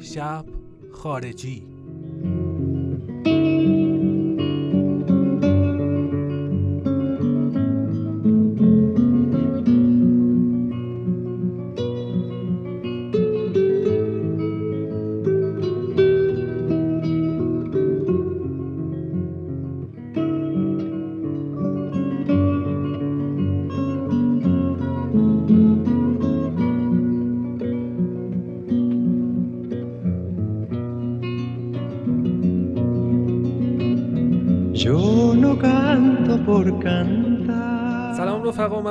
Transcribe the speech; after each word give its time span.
شب 0.00 0.44
خارجی. 0.92 1.69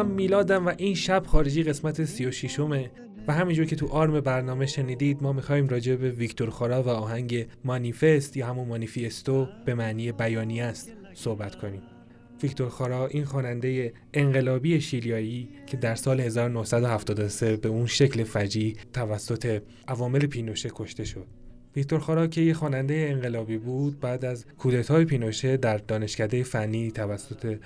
من 0.03 0.12
میلادم 0.12 0.66
و 0.66 0.73
این 0.77 0.95
شب 0.95 1.23
خارجی 1.26 1.63
قسمت 1.63 2.05
36 2.05 2.59
همه 2.59 2.91
و 3.27 3.34
همینجور 3.34 3.66
که 3.66 3.76
تو 3.76 3.88
آرم 3.88 4.20
برنامه 4.20 4.66
شنیدید 4.66 5.23
ما 5.23 5.34
می‌خوایم 5.34 5.67
راجع 5.67 5.95
به 5.95 6.09
ویکتور 6.09 6.49
خورا 6.49 6.84
و 6.84 6.89
آهنگ 6.89 7.48
مانیفست 7.66 8.38
یا 8.38 8.48
همون 8.48 8.67
مانیفیستو 8.67 9.48
به 9.66 9.73
معنی 9.73 10.12
بیانی 10.12 10.62
است 10.62 10.91
صحبت 11.13 11.55
کنیم. 11.55 11.81
ویکتور 12.44 12.70
خورا 12.70 13.08
این 13.08 13.25
خواننده 13.25 13.94
انقلابی 14.13 14.81
شیلیایی 14.81 15.49
که 15.67 15.77
در 15.77 15.95
سال 15.95 16.20
1973 16.20 17.58
به 17.58 17.70
اون 17.70 17.86
شکل 17.86 18.23
فجی 18.23 18.75
توسط 18.94 19.61
عوامل 19.88 20.25
پینوشه 20.25 20.69
کشته 20.75 21.03
شد. 21.03 21.28
ویکتور 21.75 22.00
خورا 22.00 22.28
که 22.28 22.41
یه 22.41 22.53
خواننده 22.53 23.08
انقلابی 23.09 23.58
بود 23.58 24.00
بعد 24.00 24.25
از 24.25 24.45
کودتای 24.58 25.06
پینوشه 25.06 25.58
در 25.58 25.78
دانشکده 25.78 26.44
فنی 26.44 26.91
توسط 26.91 27.58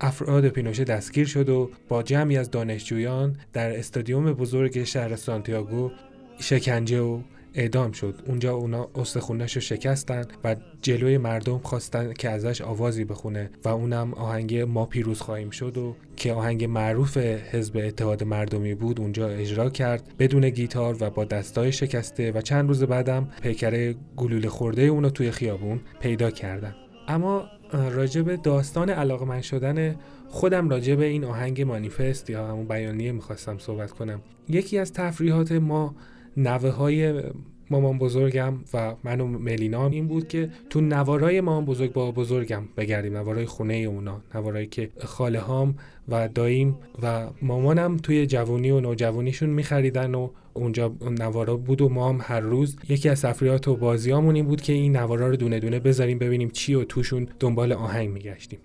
افراد 0.00 0.48
پینوشه 0.48 0.84
دستگیر 0.84 1.26
شد 1.26 1.48
و 1.48 1.70
با 1.88 2.02
جمعی 2.02 2.36
از 2.36 2.50
دانشجویان 2.50 3.36
در 3.52 3.78
استادیوم 3.78 4.32
بزرگ 4.32 4.84
شهر 4.84 5.16
سانتیاگو 5.16 5.90
شکنجه 6.38 7.00
و 7.00 7.20
اعدام 7.54 7.92
شد. 7.92 8.14
اونجا 8.26 8.54
اونا 8.54 8.88
استخونش 8.94 9.54
رو 9.54 9.60
شکستن 9.60 10.24
و 10.44 10.56
جلوی 10.82 11.18
مردم 11.18 11.58
خواستن 11.58 12.12
که 12.12 12.30
ازش 12.30 12.60
آوازی 12.60 13.04
بخونه 13.04 13.50
و 13.64 13.68
اونم 13.68 14.14
آهنگ 14.14 14.56
ما 14.56 14.86
پیروز 14.86 15.20
خواهیم 15.20 15.50
شد 15.50 15.78
و 15.78 15.96
که 16.16 16.32
آهنگ 16.32 16.64
معروف 16.64 17.16
حزب 17.16 17.76
اتحاد 17.76 18.24
مردمی 18.24 18.74
بود 18.74 19.00
اونجا 19.00 19.28
اجرا 19.28 19.70
کرد 19.70 20.14
بدون 20.18 20.50
گیتار 20.50 20.96
و 21.00 21.10
با 21.10 21.24
دستای 21.24 21.72
شکسته 21.72 22.32
و 22.32 22.40
چند 22.40 22.68
روز 22.68 22.84
بعدم 22.84 23.28
پیکره 23.42 23.94
گلوله 24.16 24.48
خورده 24.48 24.82
اونو 24.82 25.10
توی 25.10 25.30
خیابون 25.30 25.80
پیدا 26.00 26.30
کردن. 26.30 26.74
اما 27.08 27.48
راجع 27.72 28.22
به 28.22 28.36
داستان 28.36 28.90
علاقه 28.90 29.24
من 29.24 29.40
شدن 29.40 29.96
خودم 30.28 30.68
راجع 30.68 30.94
به 30.94 31.04
این 31.04 31.24
آهنگ 31.24 31.62
مانیفست 31.62 32.30
یا 32.30 32.46
همون 32.46 32.68
بیانیه 32.68 33.12
می‌خواستم 33.12 33.58
صحبت 33.58 33.90
کنم. 33.90 34.20
یکی 34.48 34.78
از 34.78 34.92
تفریحات 34.92 35.52
ما 35.52 35.94
نوه 36.36 36.70
های 36.70 37.22
مامان 37.70 37.98
بزرگم 37.98 38.54
و 38.74 38.94
من 39.04 39.20
و 39.20 39.26
ملینا 39.26 39.86
این 39.86 40.06
بود 40.06 40.28
که 40.28 40.50
تو 40.70 40.80
نوارای 40.80 41.40
مامان 41.40 41.64
بزرگ 41.64 41.92
با 41.92 42.10
بزرگم 42.10 42.62
بگردیم 42.76 43.16
نوارای 43.16 43.46
خونه 43.46 43.74
اونا 43.74 44.20
نوارایی 44.34 44.66
که 44.66 44.90
خاله 45.04 45.40
هام 45.40 45.74
و 46.08 46.28
داییم 46.28 46.76
و 47.02 47.26
مامانم 47.42 47.96
توی 47.96 48.26
جوانی 48.26 48.70
و 48.70 48.80
نوجوانیشون 48.80 49.50
میخریدن 49.50 50.14
و 50.14 50.28
اونجا 50.54 50.92
نوارا 51.18 51.56
بود 51.56 51.80
و 51.80 51.88
ما 51.88 52.08
هم 52.08 52.18
هر 52.22 52.40
روز 52.40 52.76
یکی 52.88 53.08
از 53.08 53.22
تفریحات 53.22 53.68
و 53.68 53.76
بازیامون 53.76 54.34
این 54.34 54.46
بود 54.46 54.60
که 54.60 54.72
این 54.72 54.96
نوارا 54.96 55.28
رو 55.28 55.36
دونه 55.36 55.60
دونه 55.60 55.80
بذاریم 55.80 56.18
ببینیم 56.18 56.48
چی 56.48 56.74
و 56.74 56.84
توشون 56.84 57.28
دنبال 57.40 57.72
آهنگ 57.72 58.10
میگشتیم. 58.10 58.58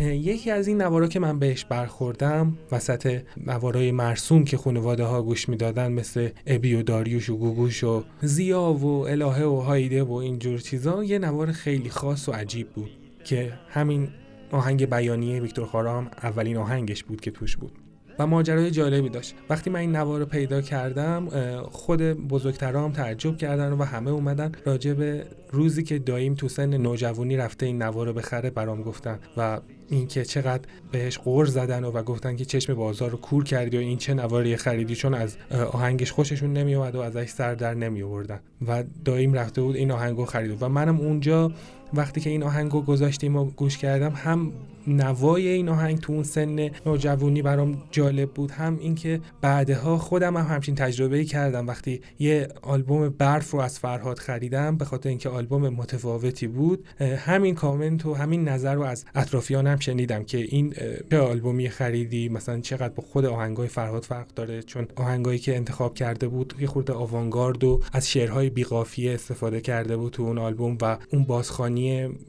یکی 0.00 0.50
از 0.50 0.68
این 0.68 0.82
نوارا 0.82 1.06
که 1.08 1.20
من 1.20 1.38
بهش 1.38 1.64
برخوردم 1.64 2.58
وسط 2.72 3.20
نوارای 3.46 3.92
مرسوم 3.92 4.44
که 4.44 4.56
خانواده 4.56 5.04
ها 5.04 5.22
گوش 5.22 5.48
می‌دادن 5.48 5.92
مثل 5.92 6.28
ابی 6.46 6.74
و 6.74 6.82
داریوش 6.82 7.30
و 7.30 7.36
گوگوش 7.36 7.84
و 7.84 8.04
زیا 8.22 8.62
و 8.62 8.86
الهه 8.86 9.44
و 9.44 9.60
هایده 9.60 10.02
و 10.02 10.12
اینجور 10.12 10.58
چیزا 10.58 11.04
یه 11.04 11.18
نوار 11.18 11.52
خیلی 11.52 11.90
خاص 11.90 12.28
و 12.28 12.32
عجیب 12.32 12.68
بود 12.70 12.90
که 13.24 13.52
همین 13.68 14.08
آهنگ 14.50 14.90
بیانیه 14.90 15.40
ویکتور 15.40 15.66
خارام 15.66 16.10
اولین 16.22 16.56
آهنگش 16.56 17.04
بود 17.04 17.20
که 17.20 17.30
توش 17.30 17.56
بود. 17.56 17.72
و 18.18 18.26
ماجرای 18.26 18.70
جالبی 18.70 19.08
داشت. 19.08 19.34
وقتی 19.50 19.70
من 19.70 19.80
این 19.80 19.96
نوار 19.96 20.20
رو 20.20 20.26
پیدا 20.26 20.60
کردم 20.60 21.28
خود 21.70 22.02
بزرگترام 22.02 22.92
تعجب 22.92 23.36
کردن 23.36 23.72
و 23.72 23.84
همه 23.84 24.10
اومدن 24.10 24.52
راجع 24.64 24.92
به 24.92 25.24
روزی 25.50 25.82
که 25.82 25.98
داییم 25.98 26.34
تو 26.34 26.48
سن 26.48 26.76
نوجوانی 26.76 27.36
رفته 27.36 27.66
این 27.66 27.82
نوار 27.82 28.06
رو 28.06 28.12
بخره 28.12 28.50
برام 28.50 28.82
گفتن 28.82 29.18
و 29.36 29.60
اینکه 29.88 30.24
چقدر 30.24 30.62
بهش 30.92 31.18
قور 31.18 31.46
زدن 31.46 31.84
و, 31.84 31.90
و 31.90 32.02
گفتن 32.02 32.36
که 32.36 32.44
چشم 32.44 32.74
بازار 32.74 33.10
رو 33.10 33.18
کور 33.18 33.44
کردی 33.44 33.76
و 33.76 33.80
این 33.80 33.98
چه 33.98 34.14
نواری 34.14 34.56
خریدی 34.56 34.94
چون 34.94 35.14
از 35.14 35.36
آهنگش 35.72 36.12
خوششون 36.12 36.52
نمی 36.52 36.74
اومد 36.74 36.94
و 36.94 37.00
ازش 37.00 37.28
سر 37.28 37.54
در 37.54 37.74
نمی 37.74 38.02
آوردن 38.02 38.40
و 38.68 38.84
داییم 39.04 39.32
رفته 39.32 39.62
بود 39.62 39.76
این 39.76 39.90
آهنگو 39.90 40.24
خرید 40.24 40.62
و 40.62 40.68
منم 40.68 41.00
اونجا 41.00 41.52
وقتی 41.94 42.20
که 42.20 42.30
این 42.30 42.42
آهنگو 42.42 42.82
گذاشتیم 42.82 43.36
و 43.36 43.44
گوش 43.44 43.78
کردم 43.78 44.12
هم 44.16 44.52
نوای 44.88 45.48
این 45.48 45.68
آهنگ 45.68 46.00
تو 46.00 46.12
اون 46.12 46.22
سن 46.22 46.70
نوجوانی 46.86 47.42
برام 47.42 47.82
جالب 47.90 48.30
بود 48.30 48.50
هم 48.50 48.78
اینکه 48.80 49.20
بعدها 49.40 49.98
خودم 49.98 50.36
هم 50.36 50.46
همچین 50.46 50.74
تجربه 50.74 51.16
ای 51.16 51.24
کردم. 51.24 51.66
وقتی 51.66 52.00
یه 52.18 52.48
آلبوم 52.62 53.08
برف 53.08 53.50
رو 53.50 53.60
از 53.60 53.78
فرهاد 53.78 54.18
خریدم 54.18 54.76
به 54.76 54.84
خاطر 54.84 55.08
اینکه 55.08 55.28
آلبوم 55.28 55.68
متفاوتی 55.68 56.46
بود 56.46 56.84
همین 57.00 57.54
کامنت 57.54 58.06
و 58.06 58.14
همین 58.14 58.48
نظر 58.48 58.74
رو 58.74 58.82
از 58.82 59.04
اطرافیانم 59.14 59.78
شنیدم 59.78 60.24
که 60.24 60.38
این 60.38 60.74
چه 61.10 61.18
آلبومی 61.18 61.68
خریدی 61.68 62.28
مثلا 62.28 62.60
چقدر 62.60 62.94
با 62.94 63.02
خود 63.02 63.24
آهنگای 63.24 63.68
فرهاد 63.68 64.02
فرق 64.02 64.26
داره؟ 64.36 64.62
چون 64.62 64.86
آهنگایی 64.96 65.38
که 65.38 65.56
انتخاب 65.56 65.94
کرده 65.94 66.28
بود 66.28 66.54
یه 66.60 66.66
خورده 66.66 66.92
آوانگارد 66.92 67.64
و 67.64 67.80
از 67.92 68.10
شعرهای 68.10 68.50
بیقافیه 68.50 69.14
استفاده 69.14 69.60
کرده 69.60 69.96
بود 69.96 70.12
تو 70.12 70.22
اون 70.22 70.38
آلبوم 70.38 70.78
و 70.82 70.98
اون 71.12 71.24
بازخوانی 71.24 71.77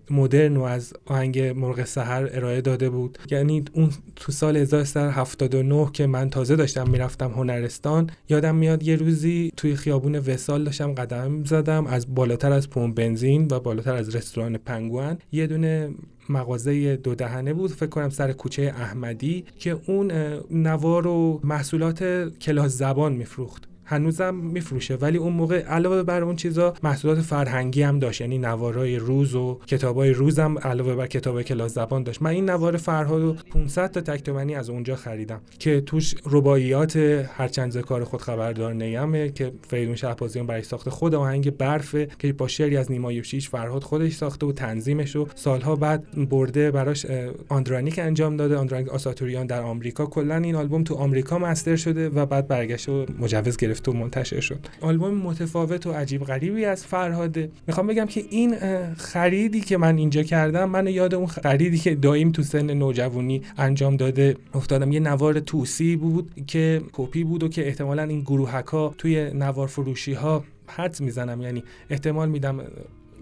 مدرن 0.09 0.57
و 0.57 0.63
از 0.63 0.93
آهنگ 1.05 1.39
مرغ 1.39 1.85
سحر 1.85 2.29
ارائه 2.31 2.61
داده 2.61 2.89
بود. 2.89 3.17
یعنی 3.31 3.63
اون 3.73 3.89
تو 4.15 4.31
سال 4.31 4.57
1379 4.57 5.89
که 5.93 6.07
من 6.07 6.29
تازه 6.29 6.55
داشتم 6.55 6.89
می‌رفتم 6.89 7.31
هنرستان 7.31 8.09
یادم 8.29 8.55
میاد 8.55 8.83
یه 8.83 8.95
روزی 8.95 9.51
توی 9.57 9.75
خیابون 9.75 10.15
وسال 10.15 10.63
داشتم 10.63 10.93
قدم 10.93 11.43
زدم 11.43 11.87
از 11.87 12.15
بالاتر 12.15 12.51
از 12.51 12.69
پمپ 12.69 12.95
بنزین 12.95 13.47
و 13.51 13.59
بالاتر 13.59 13.95
از 13.95 14.15
رستوران 14.15 14.57
پنگوان 14.57 15.17
یه 15.31 15.47
دونه 15.47 15.89
مغازه 16.29 16.95
دو 16.95 17.15
دهنه 17.15 17.53
بود 17.53 17.71
فکر 17.71 17.89
کنم 17.89 18.09
سر 18.09 18.31
کوچه 18.31 18.73
احمدی 18.77 19.45
که 19.59 19.79
اون 19.87 20.11
نوار 20.51 21.07
و 21.07 21.39
محصولات 21.43 22.29
کلاس 22.39 22.71
زبان 22.71 23.13
میفروخت. 23.13 23.68
هنوزم 23.89 24.35
میفروشه. 24.35 24.95
ولی 24.95 25.17
اون 25.17 25.33
موقع 25.33 25.61
علاوه 25.61 26.03
بر 26.03 26.23
اون 26.23 26.35
چیزا 26.35 26.73
محصولات 26.83 27.21
فرهنگی 27.21 27.81
هم 27.81 27.99
داشت. 27.99 28.21
یعنی 28.21 28.37
نوارای 28.37 28.95
روز 28.95 29.35
و 29.35 29.59
کتابای 29.67 30.13
روزم 30.13 30.57
علاوه 30.57 30.95
بر 30.95 31.07
کتاب 31.07 31.41
کلاس 31.41 31.73
زبان 31.73 32.03
داشت. 32.03 32.21
من 32.21 32.29
این 32.29 32.49
نوار 32.49 32.77
فرهاد 32.77 33.21
و 33.21 33.33
500 33.33 33.91
تا 33.91 34.01
تکتمنی 34.01 34.55
از 34.55 34.69
اونجا 34.69 34.95
خریدم 34.95 35.41
که 35.59 35.81
توش 35.81 36.15
رباعیات 36.25 36.95
هرچند 37.33 37.77
کار 37.77 38.03
خود 38.03 38.21
خبردار 38.21 38.73
نیمه 38.73 39.29
که 39.29 39.51
فریدون 39.67 39.95
شهبازیان 39.95 40.47
برای 40.47 40.63
ساخته 40.63 40.91
خود 40.91 41.15
آهنگ 41.15 41.57
برف 41.57 41.95
که 41.95 42.33
با 42.33 42.47
شعری 42.47 42.77
از 42.77 42.91
نیما 42.91 43.11
یوشیش 43.11 43.49
فرهاد 43.49 43.83
خودش 43.83 44.13
ساخته 44.13 44.45
و 44.45 44.51
تنظیمش 44.51 45.15
و 45.15 45.27
سالها 45.35 45.75
بعد 45.75 46.29
برده 46.29 46.71
براش 46.71 47.05
آندرانیک 47.49 47.99
انجام 47.99 48.37
داده. 48.37 48.57
آندرانیک 48.57 48.89
آساتوریان 48.89 49.45
در 49.47 49.61
آمریکا. 49.61 50.05
کلا 50.05 50.35
این 50.35 50.55
آلبوم 50.55 50.83
تو 50.83 50.95
آمریکا 50.95 51.39
مستر 51.39 51.75
شده 51.75 52.09
و 52.09 52.25
بعد 52.25 52.47
برگشت 52.47 52.89
و 52.89 53.05
مجوز 53.19 53.57
گرفت 53.57 53.78
گرفت 53.79 53.87
و 53.87 53.93
منتشر 53.93 54.39
شد. 54.39 54.59
آلبوم 54.81 55.13
متفاوت 55.13 55.87
و 55.87 55.91
عجیب 55.91 56.23
غریبی 56.23 56.65
از 56.65 56.85
فرهاده 56.85 57.51
می‌خوام 57.67 57.87
بگم 57.87 58.05
که 58.05 58.23
این 58.29 58.55
خریدی 58.95 59.61
که 59.61 59.77
من 59.77 59.97
اینجا 59.97 60.23
کردم 60.23 60.69
من 60.69 60.87
یاد 60.87 61.15
اون 61.15 61.27
خریدی 61.27 61.77
که 61.77 61.95
دایم 61.95 62.31
تو 62.31 62.43
سن 62.43 62.73
نوجوانی 62.73 63.41
انجام 63.57 63.97
داده. 63.97 64.35
افتادم 64.53 64.91
یه 64.91 64.99
نوار 64.99 65.39
توسی 65.39 65.95
بود 65.95 66.31
که 66.47 66.81
کپی 66.93 67.23
بود 67.23 67.43
و 67.43 67.47
که 67.47 67.67
احتمالا 67.67 68.03
این 68.03 68.21
گروهکا 68.21 68.93
توی 68.97 69.31
نوار 69.33 69.67
فروشی 69.67 70.13
ها 70.13 70.43
حد 70.67 71.01
می‌زنم. 71.01 71.41
یعنی 71.41 71.63
احتمال 71.89 72.29
میدم 72.29 72.61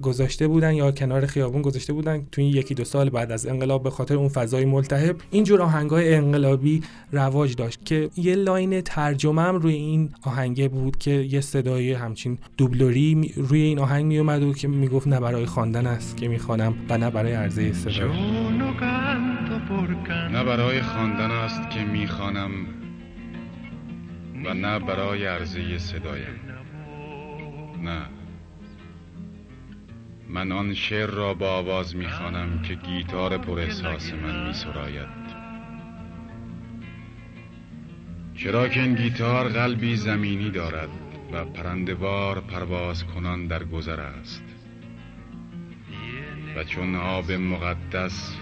گذاشته 0.01 0.47
بودن 0.47 0.73
یا 0.73 0.91
کنار 0.91 1.25
خیابون 1.25 1.61
گذاشته 1.61 1.93
بودن 1.93 2.27
تو 2.31 2.41
این 2.41 2.55
یکی 2.55 2.73
دو 2.73 2.83
سال 2.83 3.09
بعد 3.09 3.31
از 3.31 3.47
انقلاب 3.47 3.83
به 3.83 3.89
خاطر 3.89 4.15
اون 4.15 4.29
فضای 4.29 4.65
ملتهب. 4.65 5.15
اینجور 5.31 5.61
آهنگای 5.61 6.13
انقلابی 6.13 6.83
رواج 7.11 7.55
داشت 7.55 7.85
که 7.85 8.09
یه 8.17 8.35
لاین 8.35 8.81
ترجمه 8.81 9.43
روی 9.43 9.73
این 9.73 10.09
آهنگه 10.21 10.67
بود 10.67 10.97
که 10.97 11.11
یه 11.11 11.41
صدای 11.41 11.93
همچین 11.93 12.37
دوبلوری 12.57 13.33
روی 13.35 13.61
این 13.61 13.79
آهنگ 13.79 14.05
می 14.05 14.17
اومد 14.17 14.43
و 14.43 14.53
که 14.53 14.67
می‌گفت 14.67 15.07
نه 15.07 15.19
برای 15.19 15.45
خواندن 15.45 15.87
است 15.87 16.17
که 16.17 16.27
می‌خوانم 16.27 16.75
و 16.89 16.97
نه 16.97 17.09
برای 17.09 17.33
عرضه 17.33 17.73
صدا 17.73 18.07
نه 20.31 20.43
برای 20.43 20.81
خواندن 20.81 21.31
است 21.31 21.69
که 21.69 21.83
می‌خوانم 21.83 22.51
و 24.45 24.53
نه 24.53 24.79
برای 24.79 25.25
عرضه 25.25 25.77
صدایم. 25.77 26.35
نه. 27.83 28.16
من 30.29 30.51
آن 30.51 30.73
شعر 30.73 31.09
را 31.09 31.33
با 31.33 31.49
آواز 31.49 31.95
می‌خوانم 31.95 32.61
که 32.61 32.73
گیتار 32.75 33.37
پر 33.37 33.59
احساس 33.59 34.13
من 34.13 34.47
میسراید. 34.47 35.27
چرا 38.35 38.67
که 38.67 38.81
این 38.81 38.95
گیتار 38.95 39.49
قلبی 39.49 39.95
زمینی 39.95 40.51
دارد 40.51 40.89
و 41.33 41.45
پرندوار 41.45 42.39
پرواز 42.39 43.03
کنان 43.03 43.47
در 43.47 43.63
گذر 43.63 43.99
است. 43.99 44.43
و 46.55 46.63
چون 46.63 46.95
آب 46.95 47.31
مقدس 47.31 48.37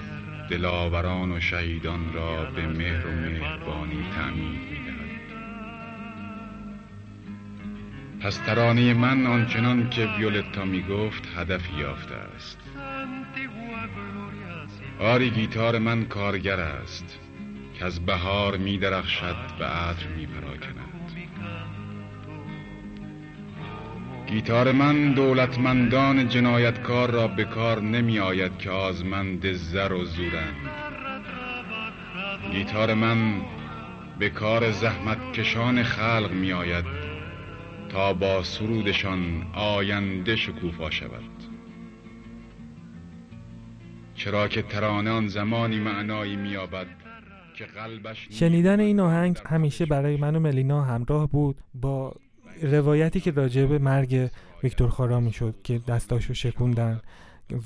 دلاوران 0.49 1.31
و 1.31 1.39
شهیدان 1.39 2.13
را 2.13 2.51
به 2.51 2.67
مهر 2.67 3.07
و 3.07 3.11
مهربانی 3.11 4.05
تعمید 4.15 4.84
پس 8.25 8.37
ترانه 8.37 8.93
من 8.93 9.25
آنچنان 9.25 9.89
که 9.89 10.05
ویولتا 10.17 10.65
می 10.65 10.81
گفت 10.81 11.23
هدف 11.35 11.61
یافته 11.79 12.15
است. 12.15 12.57
آری 14.99 15.29
گیتار 15.29 15.79
من 15.79 16.05
کارگر 16.05 16.59
است 16.59 17.19
که 17.73 17.85
از 17.85 18.05
بهار 18.05 18.57
می 18.57 18.77
درخشد 18.77 19.35
و 19.59 19.63
عطر 19.63 20.07
می 20.07 20.25
پراکند 20.25 21.11
گیتار 24.27 24.71
من 24.71 25.11
دولتمندان 25.11 26.27
جنایتکار 26.27 27.11
را 27.11 27.27
به 27.27 27.43
کار 27.43 27.81
نمی 27.81 28.19
آید 28.19 28.57
که 28.57 28.69
آزمند 28.69 29.51
زر 29.51 29.93
و 29.93 30.05
زورند. 30.05 30.69
گیتار 32.51 32.93
من 32.93 33.41
به 34.19 34.29
کار 34.29 34.71
زحمت 34.71 35.33
کشان 35.33 35.83
خلق 35.83 36.31
می 36.31 36.53
آید 36.53 36.94
تا 37.95 38.13
با 38.13 38.43
سرودشان 38.43 39.47
آینده 39.53 40.35
شکوفا 40.35 40.89
شود. 40.89 41.43
چرا 44.15 44.47
که 44.47 44.61
ترانه 44.61 45.09
آن 45.11 45.27
زمانی 45.27 45.79
معنایی 45.79 46.35
مییابد 46.35 46.87
که 47.57 47.65
قلبش 47.65 48.27
شنیدن 48.31 48.79
این 48.79 48.99
آهنگ 48.99 49.37
همیشه 49.45 49.85
برای 49.85 50.17
من 50.17 50.35
و 50.35 50.39
ملینا 50.39 50.81
همراه 50.81 51.29
بود 51.29 51.57
با 51.73 52.13
روایتی 52.61 53.19
که 53.19 53.31
راجع 53.31 53.65
به 53.65 53.79
مرگ 53.79 54.29
ویکتور 54.63 54.89
خارا 54.89 55.19
می‌شد 55.19 55.55
که 55.63 55.79
دستاشو 55.87 56.33
شکوندن. 56.33 57.01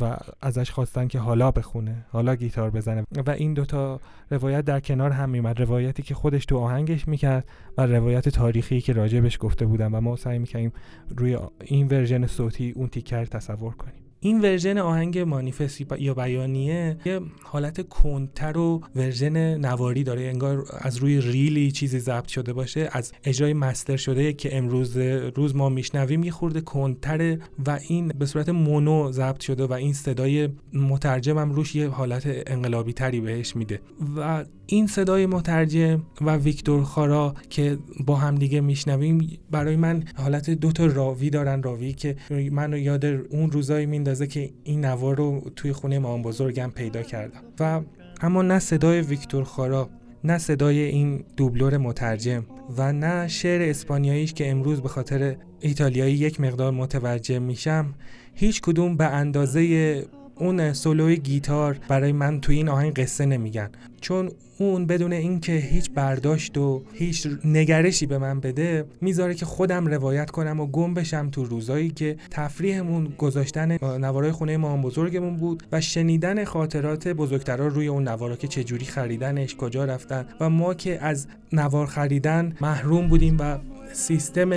و 0.02 0.18
ازش 0.42 0.72
خواستن 0.72 1.08
که 1.08 1.20
حالا 1.20 1.52
بخونه 1.52 2.06
حالا 2.12 2.36
گیتار 2.36 2.70
بزنه. 2.70 3.04
و 3.26 3.30
این 3.30 3.54
دوتا 3.54 4.00
روایت 4.32 4.66
در 4.66 4.80
کنار 4.80 5.12
هم 5.12 5.30
میومد 5.30 5.62
روایتی 5.62 6.04
که 6.04 6.16
خودش 6.16 6.46
تو 6.46 6.58
آهنگش 6.58 7.08
می‌کرد 7.08 7.46
و 7.78 7.86
روایت 7.86 8.30
تاریخی 8.30 8.82
که 8.82 8.94
راجبش 8.94 9.38
گفته 9.42 9.66
بودن 9.66 9.92
و 9.92 10.02
ما 10.02 10.16
سعی 10.16 10.40
می‌کنیم 10.40 10.72
روی 11.18 11.38
این 11.64 11.88
version 11.88 12.28
صوتی 12.28 12.72
اون 12.72 12.88
تیکه 12.88 13.15
رو 13.15 13.26
تصور 13.26 13.74
کنیم. 13.74 14.09
این 14.22 14.42
version 14.42 14.78
آهنگ 14.78 15.20
مانیفستی 15.20 15.88
یا 16.00 16.14
بیانیه 16.14 16.98
یه 17.06 17.22
حالت 17.44 17.88
کندتر 17.90 18.58
و 18.58 18.82
version 18.96 19.58
نواری 19.58 20.04
داره. 20.04 20.22
انگار 20.22 20.66
از 20.80 20.98
روی 20.98 21.22
ریلی 21.22 21.72
چیزی 21.72 22.00
ضبط 22.00 22.28
شده 22.28 22.54
باشه 22.54 22.90
از 22.92 23.12
اجرای 23.24 23.54
master 23.54 23.98
شده 23.98 24.34
که 24.34 24.58
امروز 24.58 24.98
روز 25.36 25.56
ما 25.56 25.70
میشنویم 25.70 26.24
یه 26.24 26.32
خورده 26.32 26.62
کندتره 26.62 27.40
و 27.66 27.80
این 27.88 28.08
به 28.08 28.26
صورت 28.26 28.50
مونو 28.50 29.12
ضبط 29.12 29.40
شده 29.40 29.66
و 29.66 29.74
این 29.74 29.94
صدای 29.94 30.50
مترجمم 30.74 31.52
روش 31.52 31.76
یه 31.76 31.90
حالت 31.90 32.24
انقلابی 32.48 32.94
تری 32.94 33.22
بهش 33.22 33.56
میده. 33.56 33.80
و 34.16 34.46
این 34.72 34.88
صدای 34.88 35.26
مترجم 35.26 36.02
و 36.22 36.36
ویکتور 36.36 36.84
خارا 36.84 37.34
که 37.50 37.78
با 38.06 38.16
هم 38.16 38.36
دیگه 38.36 38.62
میشنویم 38.62 39.40
برای 39.52 39.76
من 39.76 40.04
حالت 40.16 40.50
دو 40.50 40.72
تا 40.72 40.86
راوی 40.86 41.30
دارن. 41.30 41.64
راوی 41.64 41.94
که 41.94 42.16
منو 42.52 42.78
یاد 42.78 43.06
اون 43.06 43.52
روزایی 43.52 43.86
میندازه 43.86 44.28
که 44.28 44.50
این 44.64 44.86
نوار 44.86 45.18
رو 45.18 45.52
توی 45.56 45.74
خونه 45.74 46.00
مام 46.00 46.22
بزرگم 46.22 46.72
پیدا 46.76 47.04
کردم. 47.04 47.42
و 47.60 47.82
اما 48.22 48.42
نه 48.42 48.60
صدای 48.60 49.02
ویکتور 49.02 49.44
خارا 49.44 49.90
نه 50.24 50.38
صدای 50.38 50.80
این 50.80 51.24
دوبلور 51.38 51.78
مترجم 51.78 52.46
و 52.78 52.94
نه 52.94 53.28
شعر 53.28 53.70
اسپانیاییش 53.70 54.34
که 54.34 54.52
امروز 54.52 54.82
به 54.82 54.90
خاطر 54.90 55.36
ایتالیایی 55.60 56.16
یک 56.16 56.42
مقدار 56.42 56.72
متوجه 56.72 57.40
میشم 57.40 57.94
هیچ 58.34 58.62
کدوم 58.62 58.98
به 58.98 59.06
اندازه 59.06 60.04
اون 60.40 60.74
سولوی 60.74 61.18
گیتار 61.18 61.78
برای 61.88 62.12
من 62.12 62.42
توی 62.42 62.56
این 62.56 62.70
آهنگ 62.70 62.94
قصه 62.94 63.26
نمیگن. 63.26 63.70
چون 64.02 64.32
اون 64.60 64.86
بدون 64.86 65.14
اینکه 65.14 65.52
هیچ 65.52 65.92
برداشت 65.92 66.58
و 66.58 66.82
هیچ 66.94 67.28
نگرشی 67.46 68.06
به 68.06 68.18
من 68.18 68.40
بده 68.40 68.86
می‌ذاره 69.02 69.34
که 69.34 69.46
خودم 69.46 69.88
روایت 69.88 70.32
کنم 70.32 70.60
و 70.60 70.66
گم 70.66 70.94
بشم 70.94 71.30
تو 71.30 71.46
روزایی 71.46 71.90
که 71.90 72.16
تفریحمون 72.32 73.14
گذاشتن 73.18 73.78
نوارای 73.98 74.32
خونه 74.32 74.58
ما 74.58 74.78
بزرگمون 74.78 75.38
بود 75.38 75.64
و 75.72 75.82
شنیدن 75.82 76.44
خاطرات 76.44 77.08
بزرگترا 77.08 77.68
روی 77.68 77.88
اون 77.88 78.08
نوارا 78.08 78.36
که 78.36 78.48
چجوری 78.48 78.86
خریدنش 78.86 79.56
کجا 79.56 79.86
رفتن 79.86 80.26
و 80.40 80.50
ما 80.50 80.74
که 80.74 81.04
از 81.04 81.28
نوار 81.54 81.86
خریدن 81.86 82.56
محروم 82.62 83.08
بودیم 83.08 83.38
و 83.40 83.58
سیستم 83.94 84.54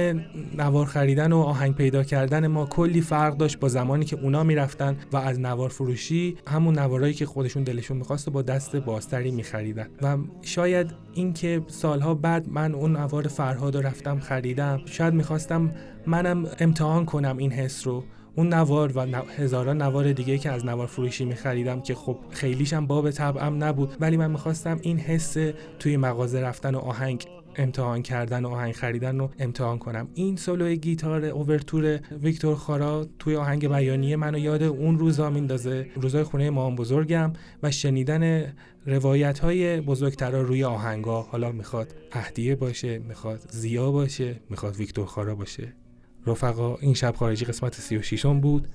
نوار 0.57 0.87
خریدن 0.87 1.33
و 1.33 1.39
آهنگ 1.39 1.75
پیدا 1.75 2.03
کردن 2.05 2.47
ما 2.47 2.67
کلی 2.67 3.01
فرق 3.01 3.37
داشت 3.37 3.59
با 3.59 3.69
زمانی 3.69 4.05
که 4.05 4.19
اونا 4.23 4.43
می‌رفتن 4.43 4.97
و 5.13 5.17
از 5.17 5.41
نوار 5.41 5.69
فروشی 5.69 6.37
همون 6.47 6.79
نوارایی 6.79 7.15
که 7.15 7.27
خودشون 7.27 7.63
دلشون 7.63 7.97
می‌خواست 7.97 8.31
با 8.31 8.43
دست 8.43 8.77
بازتری 8.77 9.31
میخریدن. 9.31 9.89
و 10.03 10.17
شاید 10.43 10.91
اینکه 11.15 11.63
سالها 11.67 12.15
بعد 12.15 12.49
من 12.49 12.75
اون 12.75 12.97
نوار 12.97 13.29
فرهاد 13.29 13.77
رفتم 13.77 14.19
خریدم 14.19 14.81
شاید 14.85 15.15
می‌خواستم 15.15 15.71
منم 16.07 16.47
امتحان 16.61 17.05
کنم 17.05 17.37
این 17.37 17.53
حس 17.53 17.87
رو. 17.87 18.05
اون 18.37 18.55
نوار 18.55 18.93
و 18.99 19.23
هزاران 19.37 19.83
نوار 19.83 20.13
دیگه 20.13 20.39
که 20.39 20.51
از 20.51 20.65
نوار 20.67 20.87
فروشی 20.87 21.25
می 21.25 21.35
خریدم 21.35 21.81
که 21.81 21.95
خب 21.95 22.19
خیلیشم 22.31 22.87
باب 22.87 23.11
طبعم 23.11 23.65
نبود 23.65 23.97
ولی 24.01 24.17
من 24.17 24.31
می‌خواستم 24.31 24.79
این 24.83 24.99
حس 24.99 25.37
توی 25.79 25.97
مغازه 25.97 26.41
رفتن 26.41 26.75
و 26.75 26.79
آهنگ 26.79 27.27
امتحان 27.57 28.03
کردن 28.03 28.45
و 28.45 28.49
آهنگ 28.49 28.75
خریدن 28.75 29.19
رو 29.19 29.31
امتحان 29.39 29.79
کنم. 29.79 30.09
این 30.15 30.37
سولو 30.37 30.75
گیتار 30.75 31.25
اوورتور 31.25 32.01
ویکتور 32.23 32.55
خارا 32.55 33.07
توی 33.19 33.37
آهنگ 33.37 33.69
بیانیه 33.69 34.17
منو 34.17 34.39
یاد 34.39 34.63
اون 34.63 34.99
روزا 34.99 35.31
میندازه. 35.31 35.87
روزای 35.95 36.23
خونه 36.23 36.51
مام 36.51 36.77
بزرگم 36.77 37.33
و 37.63 37.71
شنیدن 37.71 38.53
روایت 38.87 39.39
های 39.39 39.81
بزرگترا 39.81 40.43
روی 40.43 40.65
آهنگا 40.65 41.23
حالا 41.23 41.53
می‌خواد 41.53 41.95
اهدیه 42.13 42.57
باشه 42.57 42.99
می‌خواد 42.99 43.41
زیا 43.51 43.91
باشه 43.91 44.41
می‌خواد 44.51 44.77
ویکتور 44.77 45.07
خارا 45.07 45.35
باشه. 45.35 45.73
رفقا 46.27 46.77
این 46.77 46.95
شب 46.95 47.15
خارجی 47.17 47.45
قسمت 47.45 47.75
36 47.75 48.27
بود. 48.27 48.69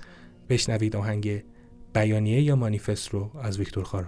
بشنوید 0.50 0.96
آهنگ 0.96 1.44
بیانیه 1.94 2.42
یا 2.42 2.56
مانیفست 2.56 3.10
رو 3.10 3.32
از 3.42 3.60
ویکتور 3.60 3.84
خارا. 3.84 4.08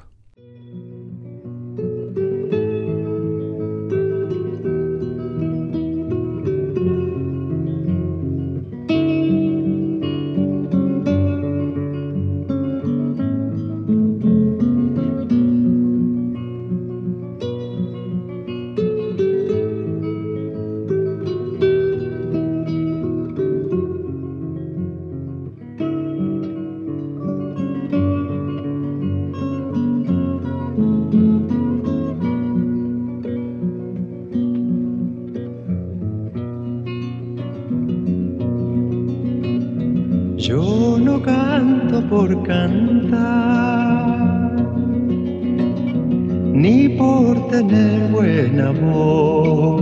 por 42.30 42.44
cantar, 42.44 44.22
ni 46.54 46.90
por 46.90 47.48
tener 47.48 48.12
buena 48.12 48.72
voz. 48.72 49.82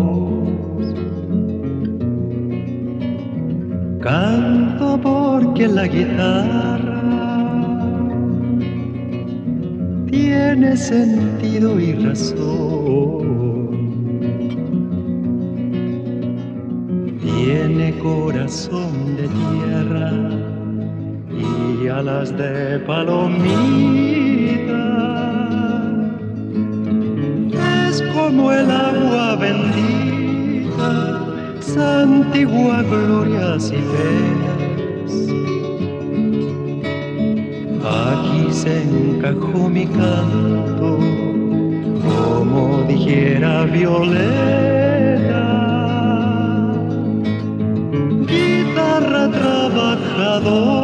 Canto 3.99 4.99
porque 5.01 5.67
la 5.67 5.87
guitarra 5.87 7.01
tiene 10.09 10.77
sentido 10.77 11.79
y 11.79 11.93
razón. 11.93 13.27
Tiene 17.21 17.93
corazón 17.99 19.17
de 19.17 19.27
tierra 19.27 20.46
alas 21.87 22.35
de 22.37 22.79
palomita. 22.79 23.63
Es 27.89 28.01
como 28.13 28.51
el 28.51 28.69
agua 28.69 29.35
bendita 29.35 29.97
antigua 31.79 32.81
glorias 32.83 33.71
y 33.71 33.81
penas. 33.91 35.11
Aquí 37.83 38.51
se 38.51 38.83
encajó 38.83 39.69
mi 39.69 39.85
canto, 39.85 40.99
como 42.03 42.83
dijera 42.87 43.65
Violeta. 43.65 44.25
Guitarra 48.27 49.29
trabajadora 49.31 50.76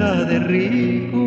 de 0.00 0.38
rico, 0.38 1.18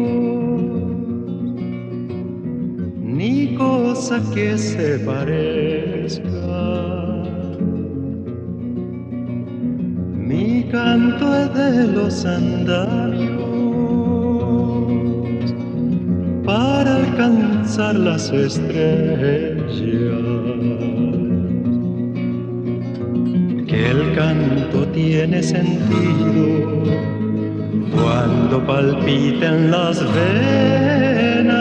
ni 3.00 3.56
cosa 3.56 4.22
que 4.34 4.58
se 4.58 5.00
parezca. 5.00 6.24
Mi 10.14 10.64
canto 10.72 11.36
es 11.38 11.54
de 11.54 11.88
los 11.94 12.26
andamios 12.26 13.46
para 16.44 16.96
alcanzar 16.96 17.96
las 17.96 18.32
estrellas. 18.32 19.82
Que 23.68 23.92
el 23.92 24.16
canto 24.16 24.88
tiene 24.88 25.44
sentido 25.44 27.15
cuando 28.02 28.66
palpiten 28.66 29.72
las 29.72 30.00
venas 30.14 31.56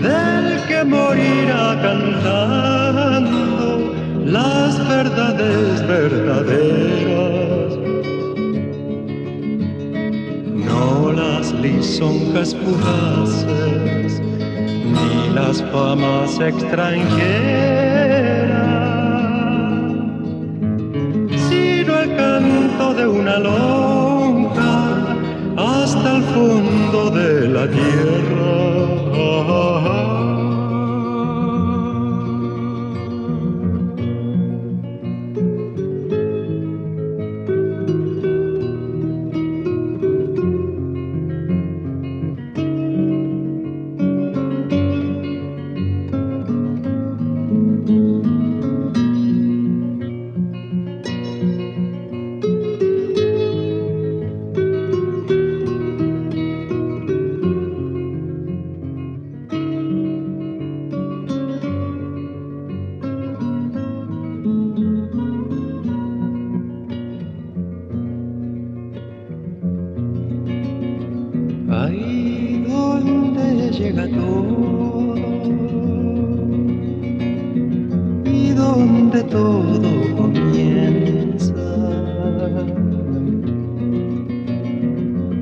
del 0.00 0.60
que 0.68 0.84
morirá 0.84 1.76
cantando 1.82 3.68
las 4.24 4.88
verdades 4.88 5.86
verdaderas. 5.86 7.78
No 10.66 11.12
las 11.12 11.52
lisonjas 11.52 12.54
fugaces 12.54 14.20
ni 14.92 15.34
las 15.34 15.62
famas 15.72 16.38
extranjeras. 16.40 17.87
Lonja 23.38 25.16
hasta 25.56 26.16
el 26.16 26.22
fondo 26.22 27.10
de 27.10 27.48
la 27.48 27.66
tierra. 27.68 28.68
Llega 73.78 74.08
todo 74.08 75.14
y 78.24 78.50
donde 78.50 79.22
todo 79.24 80.16
comienza. 80.16 81.54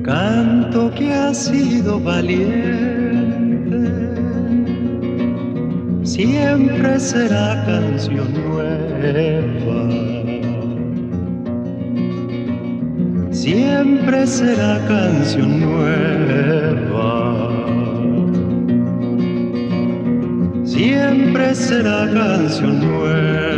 Canto 0.03 0.91
que 0.91 1.13
ha 1.13 1.33
sido 1.33 1.99
valiente, 1.99 3.81
siempre 6.03 6.99
será 6.99 7.63
canción 7.65 8.27
nueva. 8.33 9.57
siempre 13.31 14.27
será 14.27 14.79
canción 14.87 15.61
nueva. 15.61 17.16
Siempre 20.77 21.55
será 21.55 22.07
canción 22.13 22.79
nueva. 22.79 23.57